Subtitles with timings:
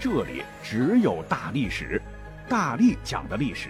[0.00, 2.00] 这里只有大历史，
[2.48, 3.68] 大力讲的历史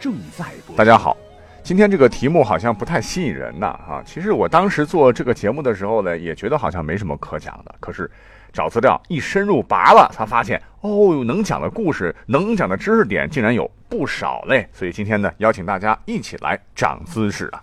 [0.00, 0.74] 正在播。
[0.74, 1.16] 大家好，
[1.62, 4.02] 今天这个题目好像不太吸引人呐啊！
[4.04, 7.72] 其实我当时做这个节目的时候呢，也觉得好像没什么可讲的。
[7.78, 8.10] 可是
[8.52, 14.68] 找资料一深入拔了，才发现哦，能讲的故事、能讲的知识点竟然有不少嘞。
[14.72, 17.62] 所以今天呢，邀请大家一起来长姿势啊！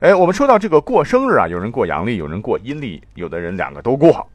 [0.00, 4.26] 哎，我们说到这个过生日啊，有人过阳历，有人过阴历，有的人两个都过。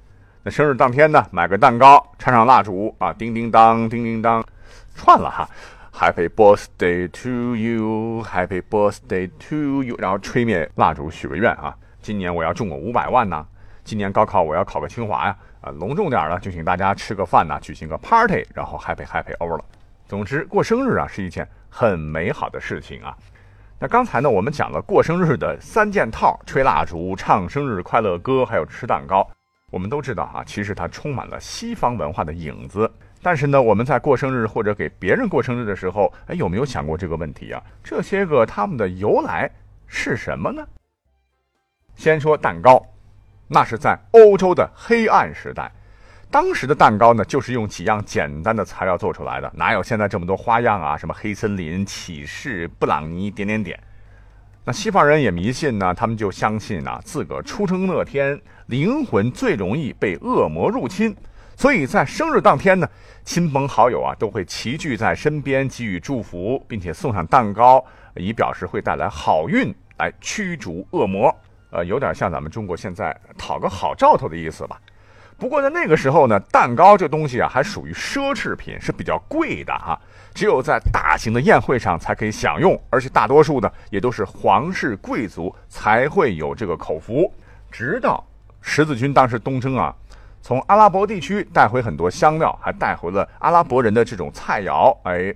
[0.43, 4.43] 那生日当天呢，买个蛋糕，插上蜡烛啊，叮叮当，叮叮当，
[4.95, 5.47] 串了哈
[5.93, 13.45] ，Happy birthday to you，Happy birthday to you，然后吹灭蜡烛，许个愿啊，今年我要中个五百万呢，
[13.83, 19.63] 今年高考我要考个清华呀，啊，隆重点的就请大家吃个饭呐，举行个 party，然后 Happy Happy over 了。
[20.07, 23.15] 总之，过生日啊是一件很美好的事情啊。
[23.77, 29.29] 那刚才呢，我们讲了过生日的三件套：吹蜡烛、唱生日快乐歌，还有吃蛋糕。
[29.71, 32.91] 我们都知道啊，其实它充满了西方文化的影子。
[33.23, 37.63] 但是呢，我们在过生日或者给别人过生日的时候，哎，有没有想过这个问题啊？
[37.83, 39.49] 这些个他们的由来
[39.87, 40.67] 是什么呢？
[41.95, 42.83] 先说蛋糕，
[43.47, 45.71] 那是在欧洲的黑暗时代，
[46.31, 50.97] 当时的蛋糕呢，就是用几样简单的材料做出来的，哪有现在这么多花样啊？
[50.97, 53.79] 什么黑森林、启示、布朗尼，点点点。
[54.63, 61.15] 那西方人也迷信呢，他们就相信啊，自个儿出生那天，灵魂最容易被恶魔入侵，
[61.57, 62.87] 所以在生日当天呢，
[63.23, 67.83] 亲朋好友啊都会齐聚在身边给予祝福，并且送上蛋糕，
[68.15, 71.35] 以表示会带来好运，来驱逐恶魔。
[71.71, 74.79] 呃，有点像咱们中国现在讨个好兆头的意思吧。
[75.41, 79.99] 不过在那个时候呢，蛋糕这东西啊还属于奢侈品，是比较贵的哈。
[80.35, 87.33] 只有在大型的宴会上才可以享用，而且大多数呢也都是皇室贵族才会有这个口福。
[87.71, 88.23] 直到
[88.61, 89.91] 十字军当时东征啊，
[90.43, 94.95] 从阿拉伯地区带回很多香料，还带回了阿拉伯人的这种菜肴。
[95.05, 95.33] 哎，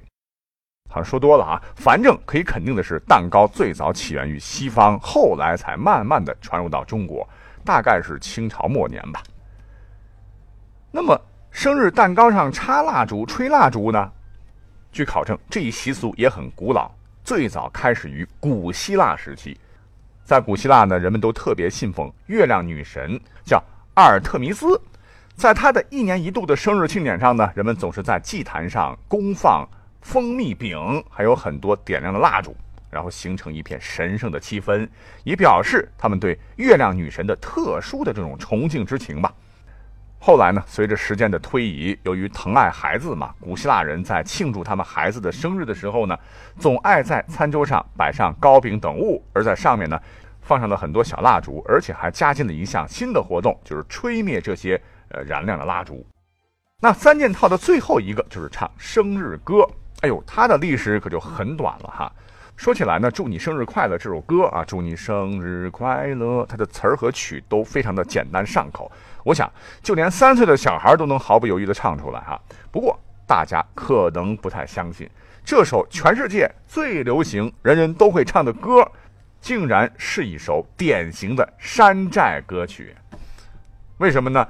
[0.87, 7.27] 好像说多了啊，反正可以肯定的是，蛋糕最早起源于西方，后来才慢慢的传入到中国，
[7.65, 9.19] 大概是清朝末年吧。
[10.95, 14.09] 那么，生日蛋糕上插蜡烛、吹蜡烛呢？
[14.93, 16.89] 据考证，这一习俗也很古老，
[17.21, 19.59] 最早开始于古希腊时期。
[20.23, 23.61] 在古希腊呢，人们都特别信奉月亮女神，叫
[23.95, 24.81] 阿尔特弥斯。
[25.35, 29.67] 在她的一年一度的生日庆典上呢，人们总是在祭坛上供放
[30.01, 30.79] 蜂蜜饼，
[31.09, 32.55] 还有很多点亮的蜡烛，
[32.89, 34.87] 然后形成一片神圣的气氛，
[35.25, 39.33] 以表示他们对月亮女神的特殊的这种崇敬之情吧。
[40.25, 46.17] 后来呢，随着时间的推移，由于疼爱孩子嘛，古希腊人在庆祝他们孩子的生日的时候呢，
[46.57, 50.01] 总爱在餐桌上摆上糕饼等物，而在上面呢，
[50.41, 56.03] 放上了很多小蜡烛，而且还加进了一项新的活动，就是吹灭这些呃燃亮的蜡烛。
[56.81, 59.63] 那三件套的最后一个就是唱生日歌，
[60.01, 62.11] 哎呦，它的历史可就很短了哈。
[62.55, 68.91] 说起来呢，祝你生日快乐这首歌啊，祝你生日快乐，它的词儿和曲都非常的简单上口。
[69.25, 72.39] 我想，就连三岁的小孩都能毫不犹豫的唱出来哈。
[72.71, 75.09] 不过，大家可能不太相信，
[75.43, 78.87] 这首全世界最流行、人人都会唱的歌，
[79.41, 82.95] 竟然是一首典型的山寨歌曲。
[83.97, 84.47] 为什么呢？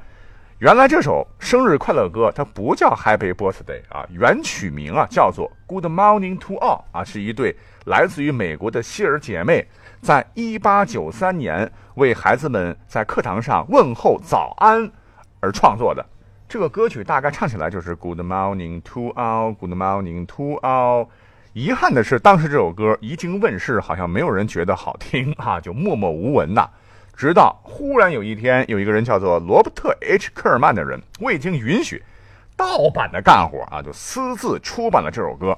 [0.65, 7.55] 原来这首生日快乐歌它不叫 Happy Birthday 啊，原曲名啊叫做 Good Morning to All 啊，是一对
[7.85, 9.63] 来自于美国的希尔姐妹，
[10.01, 14.89] 在一八九三年为孩子们在课堂上问候早安
[15.39, 16.03] 而创作的。
[16.49, 21.09] 这个歌曲大概唱起来就是 Good Morning to All，Good Morning to All。
[21.53, 26.67] 遗憾的是，当时这首歌一经问世，好像没有人觉得好听啊，就默默无闻呐。
[27.15, 32.03] 直到忽然有一天，有一个人叫做罗伯特 ·H· 科尔曼的人，未经允许，
[32.57, 35.57] 盗版的干活啊，就私自出版了这首歌，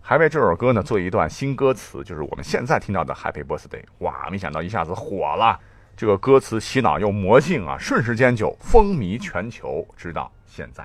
[0.00, 3.82] 还为这首歌呢做一段新歌词，就是我们现在听到的 “Happy Birthday”。
[3.98, 5.58] 哇，没想到一下子火了，
[5.96, 10.84] 这个歌词洗脑又魔性啊，瞬时间就风靡全球，直到现在。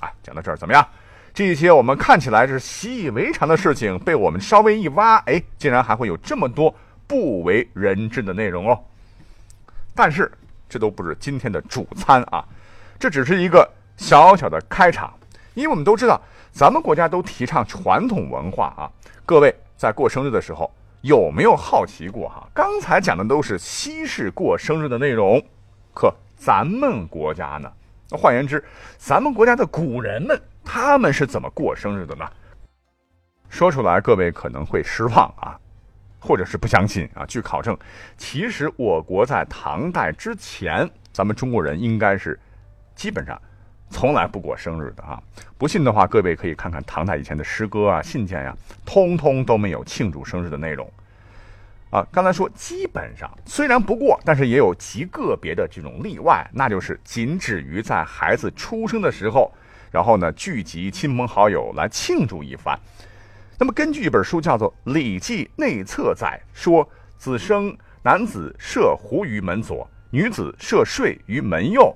[0.00, 0.86] 哎，讲到这儿怎么样？
[1.32, 6.72] 这些我们看起来是习以为常的事情，被我们稍微一挖，哎，竟然还会有这么多
[7.08, 8.78] 不为人知的内容哦。
[9.94, 10.30] 但是
[10.68, 12.44] 这都不是今天的主餐啊，
[12.98, 15.12] 这只是一个小小的开场。
[15.54, 16.20] 因为我们都知道，
[16.50, 18.90] 咱们国家都提倡传统文化啊。
[19.24, 20.68] 各位在过生日的时候，
[21.02, 22.44] 有没有好奇过哈？
[22.52, 25.40] 刚才讲的都是西式过生日的内容，
[25.94, 27.72] 可咱们国家呢？
[28.10, 28.62] 换言之，
[28.98, 32.28] 咱们国家的古人们他们是怎么过生日的呢？
[33.48, 35.56] 说出来各位可能会失望啊，
[36.24, 37.26] 或者是不相信啊。
[37.26, 37.76] 据考证，
[38.16, 42.38] 其实我国在唐代之前，咱们中国人应该是
[42.94, 43.40] 基本上。
[43.90, 45.22] 从来不过生日的啊！
[45.56, 50.90] 不信的话，各位可以看看唐代以前的诗歌啊、信件呀，通通都没有庆祝生日的内容。
[51.90, 59.52] 啊，刚才说基本上虽然不过，但是也有极个别的这种例外，那就是仅止于在孩子出生的时候，
[59.92, 62.76] 然后呢聚集亲朋好友来庆祝一番。
[63.58, 71.94] 那么根据一本书叫做《礼记内策》载说，子生男子设壶于门左，女子设睡于门右。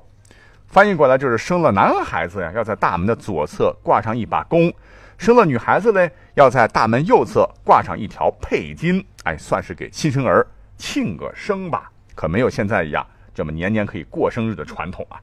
[0.67, 4.71] 翻译过来就是生了男孩子呀，要在大门的左侧挂上一把弓；
[5.17, 9.05] 生了女孩子嘞，要在大门右侧挂上一条佩巾。
[9.25, 10.47] 哎，算是给新生儿
[10.77, 11.91] 庆个生吧。
[12.15, 15.19] 可没有现在一样这么年年可以过生日的传统啊。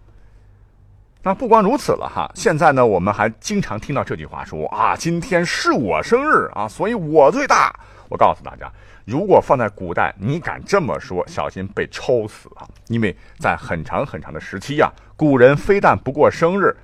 [1.28, 7.74] 那不光如此了哈，现在呢，我们还经常听到这句话说啊，今天是我生日啊，所以我最大。
[8.10, 8.72] 我告诉大家。
[9.06, 12.70] 如果放在古代，你敢这么说，小心被抽死啊！
[12.90, 16.76] 因为在很长很长的时期呀，古人非但不过生日，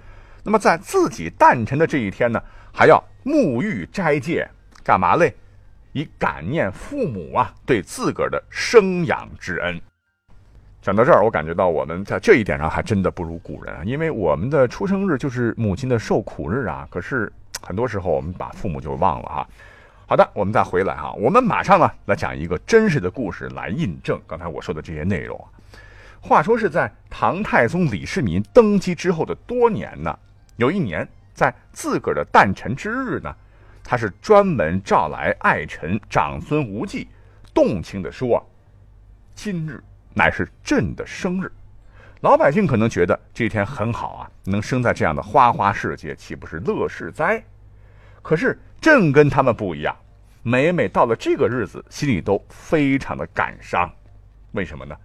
[0.43, 2.41] 那么在自己诞辰的这一天呢，
[2.73, 4.49] 还要沐浴斋戒，
[4.83, 5.35] 干嘛嘞？
[5.91, 9.79] 以感念父母啊对自个儿的生养之恩。
[10.81, 16.87] 讲到这儿，我感觉到我们在这一点上还真的不如古人啊，因为我们的出生日就是母亲的受苦日啊。
[16.89, 17.31] 可是
[17.61, 19.47] 很多时候我们把父母就忘了哈。
[20.07, 25.39] 好的，我们再回来哈，我们马上呢来讲一个真实的故事来印证刚才我说的这些内容。
[26.19, 30.17] 话说是在唐太宗李世民登基之后的多年呢，
[30.57, 33.31] 有一年在自个儿的诞辰之日呢，
[33.83, 37.07] 他是专门召来爱臣长孙无忌，
[37.53, 38.43] 动情的说
[39.33, 39.81] ：“今日
[40.13, 41.51] 乃是朕的生日。”
[42.21, 47.43] 老百姓可能觉得这天很好啊，能生在这样的花花世界，岂不是乐事哉？
[48.21, 48.59] 可是。
[48.81, 49.95] 朕跟他们不一样，
[50.41, 53.87] 每每到了这个日子，心里都非常的感伤。
[54.53, 54.97] 为什么呢？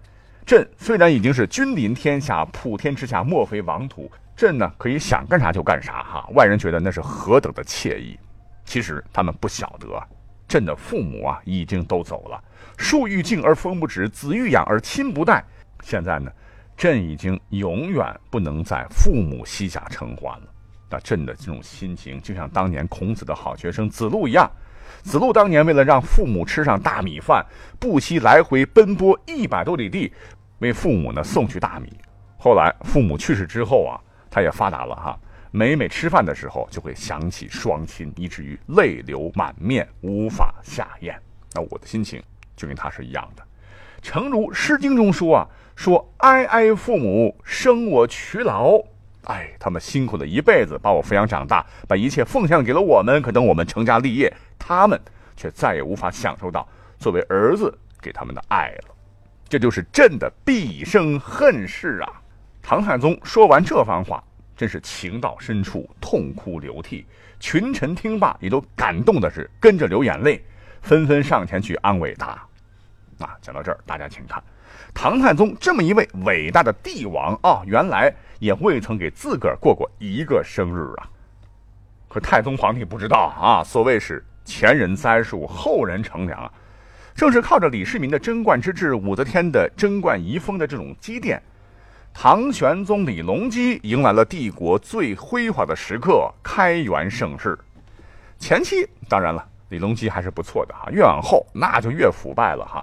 [0.46, 6.26] 朕虽然已经是君临天下，普天之下莫非王土，朕呢可以想干啥就干啥哈。
[6.32, 8.18] 外人觉得那是何等的惬意，
[8.64, 10.02] 其实他们不晓得，
[10.48, 12.42] 朕的父母啊已经都走了。
[12.76, 15.44] 树欲静而风不止，子欲养而亲不待。
[15.82, 16.30] 现在呢，
[16.76, 20.46] 朕已经永远不能在父母膝下承欢了。
[20.88, 24.50] 那朕的这种心情，就像当年孔子的好学生子路一样。
[25.02, 27.44] 子路当年为了让父母吃上大米饭，
[27.78, 30.12] 不惜来回奔波一百多里地，
[30.58, 31.92] 为父母呢送去大米。
[32.38, 33.98] 后来父母去世之后啊，
[34.30, 35.18] 他也发达了哈。
[35.50, 41.18] 每每吃饭的时候，就会想起双亲，以至于泪流满面，无法下咽。
[41.52, 42.22] 那我的心情
[42.56, 43.42] 就跟他是一样的。
[44.02, 48.78] 诚如《诗经》中说啊：“说哀哀父母，生我劬劳。”
[49.24, 53.20] 哎，他们辛苦了一辈子，把我抚养长大，把一切奉献给了我们。
[53.20, 55.00] 可等我们成家立业，他们
[55.36, 58.94] 却再也无法享受到作为儿子给他们的爱了。
[59.48, 62.22] 这就是朕的毕生恨事啊！
[62.62, 64.22] 唐太宗说完这番话，
[64.56, 67.04] 真是情到深处，痛哭流涕。
[67.38, 70.42] 群臣听罢，也都感动的是跟着流眼泪，
[70.80, 72.28] 纷纷上前去安慰他。
[73.18, 74.42] 啊，讲到这儿，大家请看，
[74.94, 78.12] 唐太宗这么一位伟大的帝王啊，原来。
[78.38, 81.08] 也未曾给自个儿过过一个生日啊！
[82.06, 86.52] 可太宗皇帝不知道啊，所谓是前人栽树，后人乘凉啊。
[87.14, 91.42] 正是靠着李世民的贞观之治，武则天的贞观遗风的这种积淀，
[92.18, 97.58] 唐玄宗李隆基迎来了帝国最辉煌的时刻——开元盛世。
[98.38, 102.82] 前期当然了，李隆基还是不错的哈，越往后那就越腐败了哈。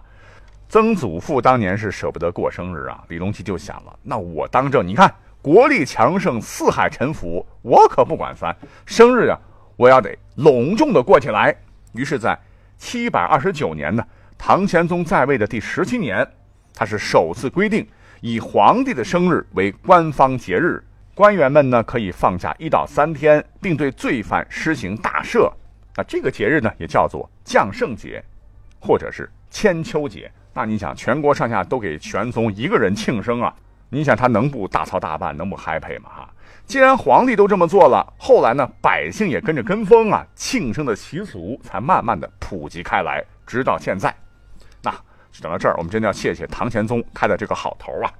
[0.70, 5.12] 曾祖父当年是舍不得过生日啊，李隆基就想了，那我当政，你看。
[5.42, 8.56] 国力强盛，四海臣服，我可不管三。
[8.86, 9.38] 生日啊，
[9.76, 11.54] 我要得隆重的过起来。
[11.94, 12.40] 于是，在
[12.78, 14.06] 七百二十九年呢，
[14.38, 16.26] 唐玄宗在位的第十七年，
[16.72, 17.86] 他是首次规定
[18.26, 20.82] 以皇帝的生日为官方节日，
[21.14, 25.52] 官员们呢可以放假一到三天，并对罪犯施行大赦。
[25.98, 28.24] 那这个节日呢，也叫做降圣节，
[28.80, 30.32] 或者是千秋节。
[30.54, 33.54] 那你想，全国上下都给玄宗一个人庆生啊？
[33.90, 36.10] 你想他能不大操大办，能不 happy 吗？
[36.10, 36.30] 哈！
[36.66, 44.16] 既然皇帝都这么做了，后来呢，百姓也跟着跟风啊，庆生的习俗才慢慢的普及开来，直到现在。
[44.82, 44.96] 那
[45.42, 48.12] 讲到这儿，我们真的要谢谢唐玄宗开的这个好头啊。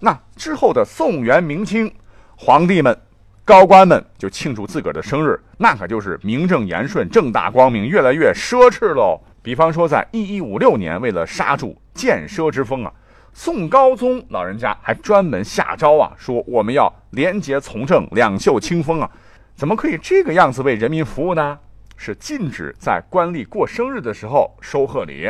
[0.00, 1.92] 那之后的宋元明清，
[2.36, 2.96] 皇帝们
[3.44, 9.20] 高官们就庆祝自个儿的生日，那可就是名正言顺、正大光明，越来越奢侈喽。
[9.42, 12.92] 比方说，在一一五六年，为了刹住建奢之风啊，
[13.32, 19.10] 宋高宗老人家还专门下诏啊，说我们要廉洁从政、两袖清风啊，
[19.56, 21.58] 怎么可以这个样子为人民服务呢？
[21.96, 25.28] 是禁止在官吏过生日的时候收贺礼。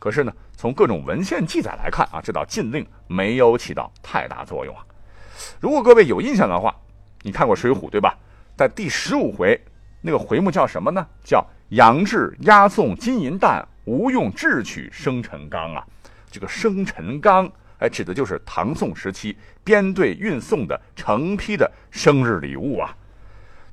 [0.00, 4.82] 可是呢，从各种文献记载来看啊，这道禁令没有起到太大作用啊。
[5.60, 6.74] 如果各位有印象的话，
[7.22, 8.18] 你看过《水浒》对吧？
[8.56, 9.62] 在第十五回，
[10.00, 11.06] 那个回目叫什么呢？
[11.22, 15.86] 叫“杨志押送金银弹，吴用智取生辰纲”啊。
[16.30, 22.96] 这个生辰纲，哎，指的就是唐宋时期编队运送的成批的生日礼物啊。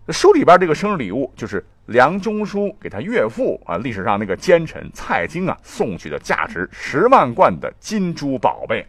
[0.09, 8.85] 书里边这个生日礼物，就是梁中书给他岳父啊，历史上那个奸臣蔡京啊送去的价值十万贯的金珠宝贝，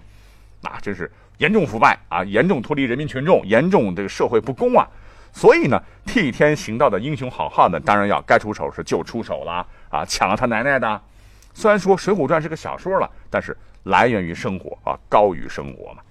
[0.60, 4.86] 那真是严重腐败啊，严重脱离人民群众，严重这个社会不公啊。
[5.32, 11.00] 所以呢，替天行道的英雄好汉们，当然要该出手时就出手了啊，抢了他奶奶的。
[11.54, 16.02] 虽然说《水浒传》是个小说了，但是来源于生活啊，高于生活嘛。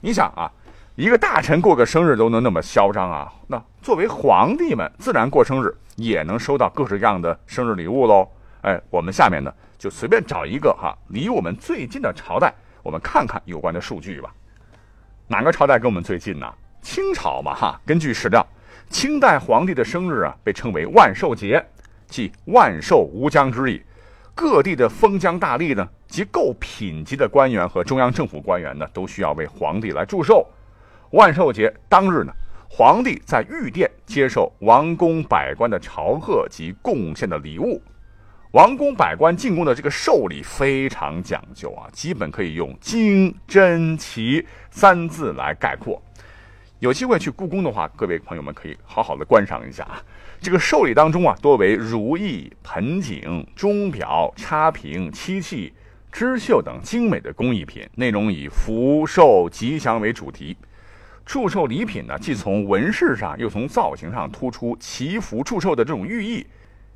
[0.00, 0.52] 你想啊。
[0.94, 3.32] 一个大臣过个生日都能那么嚣张啊？
[3.46, 8.28] 那作为皇帝们，自然过生日也能收到各式各样的生日礼物喽。
[8.62, 14.32] 哎，我们下面呢就随便找一个哈，离我们最近的朝代，我们看看有关的数据吧。
[15.26, 16.46] 哪个朝代跟我们最近呢？
[16.82, 17.80] 清朝嘛哈。
[17.86, 18.46] 根据史料，
[18.90, 21.64] 清代皇帝的生日啊被称为万寿节，
[22.06, 23.82] 即万寿无疆之意。
[24.34, 30.46] 各地的封疆大吏呢，及够品级的官员和中央政府官员呢，都需要为皇帝来祝寿。
[31.10, 32.32] 万寿节当日呢，
[32.74, 37.78] 皇帝在御殿接受王公百官的朝贺及贡献的礼物。
[38.52, 46.02] 王公百官进贡的这个寿礼非常讲究啊，基本可以用精、珍、奇三字来概括。
[46.78, 50.02] 有机会去故宫的话，各位朋友们可以好好的观赏一下啊。
[50.40, 55.74] 这个寿礼当中啊，多为如意、盆景、钟表、插屏、漆器、
[56.10, 60.56] 织绣等精美的工艺品，内容以福寿吉祥为主题。
[61.24, 66.46] 祝寿礼品呢，既从纹饰上，又从造型上突出祈福祝寿的这种寓意。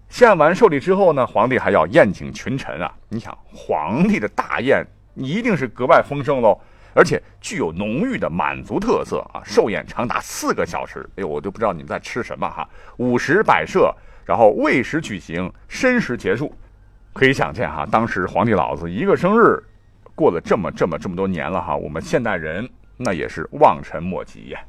[0.08, 2.92] 献完寿礼之后呢，皇帝还要宴请群臣啊。
[3.08, 6.60] 你想，皇帝的大宴一定是格外丰盛喽，
[6.94, 9.42] 而且具有浓郁的满族特色啊。
[9.44, 12.68] 寿宴长达四个小时，哎呦，我都不知道你们在吃什么哈。
[12.98, 16.54] 午时摆设，然后未时举行，申时结束。
[17.12, 19.62] 可以想见哈，当时皇帝老子一个生日，
[20.14, 22.68] 过了这么这么这么多年了哈，我们现代人。
[22.96, 24.60] 那也是望尘莫及呀。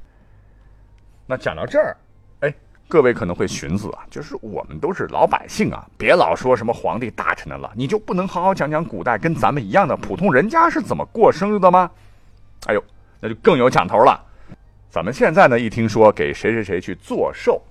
[1.25, 1.97] 那讲到这儿，
[2.41, 2.53] 哎，
[2.87, 11.89] 各位可能会寻思啊，就是我们都是老百姓啊，别老说什么皇帝大臣的了，你就不能好好讲讲古代跟咱们一样的普通人家是怎么过生日的吗？
[12.65, 12.83] 哎呦，
[13.19, 14.23] 那就更有讲头了。
[14.89, 17.61] 咱们现在呢，一听说给谁谁谁去做寿，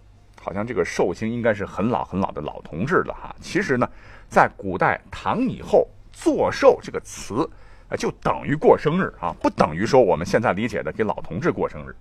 [0.40, 3.34] 好像这个寿星应该是很老很老的老同志了哈。
[3.40, 3.88] 其实呢，
[4.28, 7.48] 在古代唐以后，做寿这个词。
[7.88, 11.94] 啊，就等于过生日啊，不等于说我们现在理解的给老同志过生日。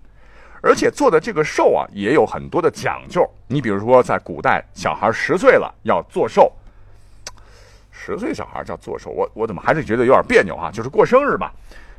[0.62, 3.24] 而且做的这个寿啊，也有很多的讲究。
[3.46, 6.52] 你比如说，在古代，小孩十岁了要做寿，
[7.92, 10.72] 十岁小孩叫做寿，我我怎么还是觉得有点别扭啊？
[10.72, 11.54] 就是过生日吧，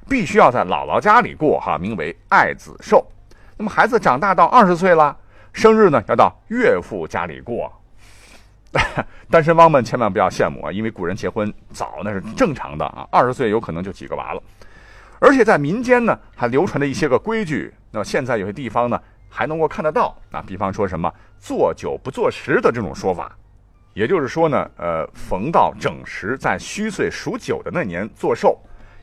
[0.08, 3.06] 必须要在姥姥家里过哈，名为爱子寿。
[3.56, 5.16] 那么孩子长大到二十岁了，
[5.52, 7.72] 生日呢要到岳父家里过。
[9.30, 14.42] 单身汪们千万不要羡慕啊，因为古人结婚早那是正常的啊，二十岁有可能就几个娃了。
[15.18, 17.72] 而且在民间呢，还流传着一些个规矩。
[17.90, 23.34] 那现在有些地方呢，还能够看得到啊，比方说什么做九不做十的这种说法，
[23.94, 28.58] 也就是说呢，呃，逢到整时在虚岁属九的那年做寿。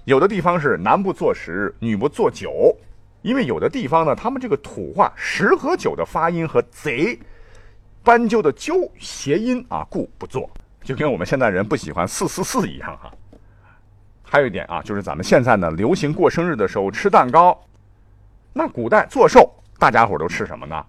[0.05, 2.75] 有的地方是男不做十，女不做九，
[3.23, 7.17] 因为有的地方呢，他们这个土话十和九的发音和贼。
[8.03, 10.49] 斑鸠的鸠谐音啊，故不做，
[10.83, 13.09] 就跟我们现在人不喜欢四四四一样哈。
[14.21, 17.57] 还有一点啊，就是咱们现在呢流行过生日的时候吃蛋糕，
[18.51, 20.85] 那古代做寿大家伙都吃什么呢？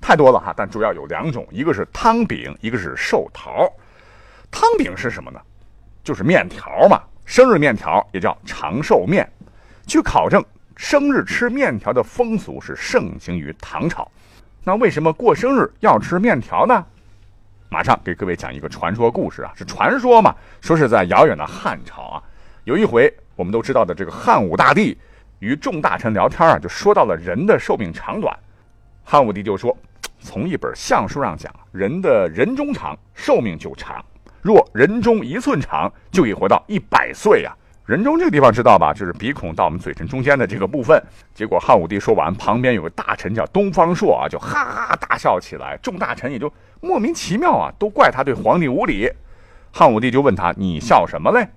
[0.00, 3.70] 太多了哈，但主要有两种，一个是汤饼，一个是寿桃。
[4.50, 5.38] 汤饼是什么呢？
[6.02, 9.30] 就是面条嘛，生日面条也叫长寿面。
[9.86, 10.42] 据考证，
[10.74, 14.10] 生日吃面条的风俗是盛行于唐朝。
[14.68, 16.84] 那为什么过生日要吃面条呢？
[17.70, 20.36] 马上给各位讲一个传说故事啊，是传说嘛？
[20.60, 22.22] 说是在遥远的汉朝啊，
[22.64, 24.98] 有一回我们都知道的这个汉武大帝
[25.38, 28.38] 与众大臣聊天啊，就说到了人的寿命长短。
[29.02, 29.74] 汉武帝就说，
[30.20, 34.04] 从一本相书上讲，人的人中长，寿命就长；
[34.42, 37.56] 若人中一寸长，就已活到一百岁呀。
[37.88, 38.92] 人中这个地方知道吧？
[38.92, 41.02] 就是鼻孔到我们嘴唇中间的这个部分。
[41.32, 45.74] 结果汉武帝说完，旁边有个大臣叫东方朔啊，就哈哈大笑起来。
[45.82, 46.52] 众大臣也就
[46.82, 49.10] 莫名其妙啊，都怪他对皇帝无礼。
[49.72, 51.48] 汉武帝就问他：“你笑什么嘞？”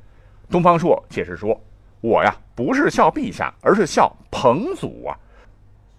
[0.50, 1.60] 东方朔解释说
[2.00, 5.12] ：“我呀，不是笑陛下，而是笑彭祖啊。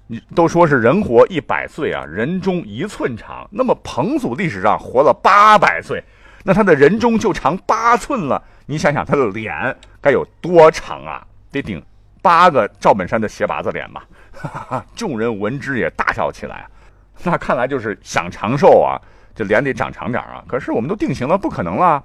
[0.07, 3.47] 你都说是人活一百岁啊，人中一寸长。
[3.51, 6.03] 那么彭祖历史上活了八百岁，
[6.45, 11.27] 那他的人中就长八寸了。”你想想他的脸该有多长啊？
[11.51, 11.85] 得顶
[12.23, 14.07] 八个赵本山的斜拔子脸吧！
[14.95, 16.67] 众人闻之也大笑起来。
[17.25, 18.97] 那看来就是想长寿啊，
[19.35, 20.43] 这脸得长长点啊。
[20.47, 22.03] 可是我们都定型了，不可能啦。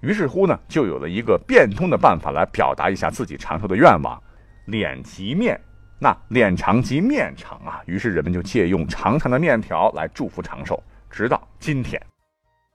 [0.00, 4.22] 于是乎呢，就有了一个变通的办法来表达一下自己长寿的愿望：
[4.66, 5.60] 脸及面。
[5.98, 12.00] 那脸长及面长啊，于是人们就借用长长的面条来祝福长寿，直到今天。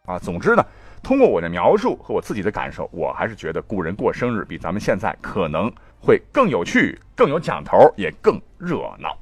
[0.05, 0.63] 啊，总之呢。
[1.03, 9.17] 通过我的描述和我自己的感受，我还是觉得古人过生日比咱们现在可能会更有趣、更有讲头，也更热闹。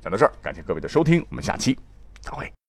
[0.00, 1.78] 讲到这儿，感谢各位的收听，我们下期
[2.20, 2.58] 再会。